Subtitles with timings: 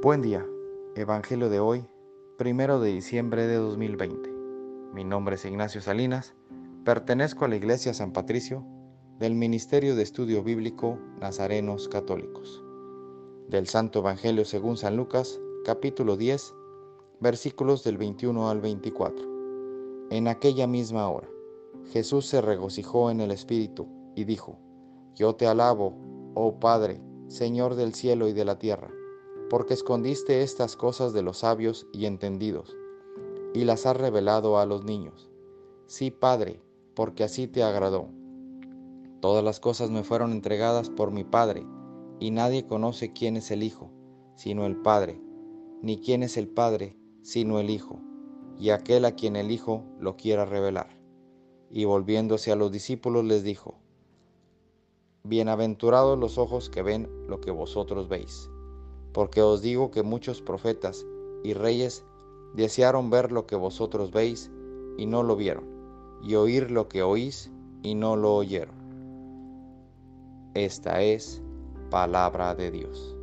[0.00, 0.46] Buen día,
[0.94, 1.84] Evangelio de hoy,
[2.36, 4.30] primero de diciembre de 2020.
[4.94, 6.36] Mi nombre es Ignacio Salinas,
[6.84, 8.64] pertenezco a la Iglesia San Patricio
[9.18, 12.62] del Ministerio de Estudio Bíblico Nazarenos Católicos.
[13.48, 16.54] Del Santo Evangelio según San Lucas, capítulo 10,
[17.18, 20.06] versículos del 21 al 24.
[20.12, 21.28] En aquella misma hora,
[21.90, 24.60] Jesús se regocijó en el Espíritu y dijo,
[25.16, 25.98] Yo te alabo,
[26.34, 28.92] oh Padre, Señor del cielo y de la tierra,
[29.48, 32.76] porque escondiste estas cosas de los sabios y entendidos,
[33.54, 35.30] y las has revelado a los niños.
[35.86, 36.60] Sí, Padre,
[36.94, 38.08] porque así te agradó.
[39.20, 41.66] Todas las cosas me fueron entregadas por mi Padre,
[42.20, 43.90] y nadie conoce quién es el Hijo,
[44.36, 45.20] sino el Padre,
[45.82, 48.00] ni quién es el Padre, sino el Hijo,
[48.58, 50.98] y aquel a quien el Hijo lo quiera revelar.
[51.70, 53.76] Y volviéndose a los discípulos les dijo,
[55.24, 58.50] Bienaventurados los ojos que ven lo que vosotros veis,
[59.18, 61.04] porque os digo que muchos profetas
[61.42, 62.04] y reyes
[62.54, 64.48] desearon ver lo que vosotros veis
[64.96, 65.64] y no lo vieron,
[66.22, 67.50] y oír lo que oís
[67.82, 68.76] y no lo oyeron.
[70.54, 71.42] Esta es
[71.90, 73.16] palabra de Dios.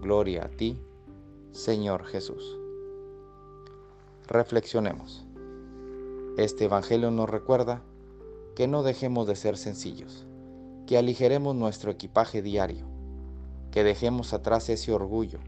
[0.00, 0.80] Gloria a ti,
[1.50, 2.56] Señor Jesús.
[4.28, 5.26] Reflexionemos.
[6.36, 7.82] Este Evangelio nos recuerda
[8.54, 10.28] que no dejemos de ser sencillos,
[10.86, 12.86] que aligeremos nuestro equipaje diario,
[13.70, 15.38] que dejemos atrás ese orgullo,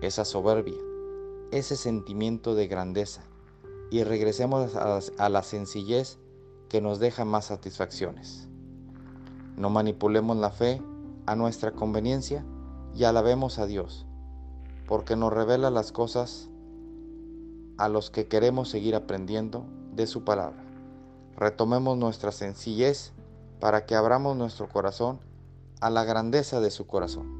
[0.00, 0.78] esa soberbia,
[1.50, 3.22] ese sentimiento de grandeza
[3.90, 6.18] y regresemos a la sencillez
[6.68, 8.48] que nos deja más satisfacciones.
[9.56, 10.82] No manipulemos la fe
[11.26, 12.44] a nuestra conveniencia
[12.94, 14.06] y alabemos a Dios,
[14.86, 16.48] porque nos revela las cosas
[17.76, 20.62] a los que queremos seguir aprendiendo de su palabra.
[21.36, 23.12] Retomemos nuestra sencillez
[23.60, 25.20] para que abramos nuestro corazón
[25.80, 27.37] a la grandeza de su corazón.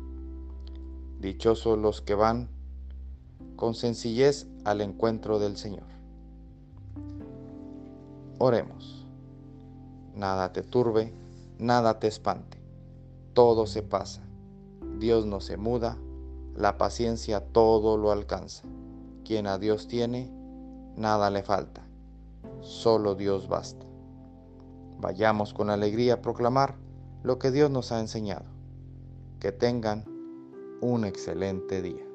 [1.21, 2.49] Dichosos los que van
[3.57, 5.87] con sencillez al encuentro del Señor.
[8.39, 9.05] Oremos.
[10.15, 11.13] Nada te turbe,
[11.59, 12.61] nada te espante.
[13.35, 14.23] Todo se pasa.
[15.01, 15.99] Dios no se muda,
[16.55, 18.63] la paciencia todo lo alcanza.
[19.25, 20.31] Quien a Dios tiene,
[20.97, 21.83] nada le falta.
[22.61, 23.85] Solo Dios basta.
[25.01, 26.77] Vayamos con alegría a proclamar
[27.25, 28.45] lo que Dios nos ha enseñado.
[29.41, 30.18] Que tengan
[30.81, 32.08] un excelente día.